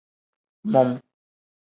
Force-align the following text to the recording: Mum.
Mum. 0.63 0.99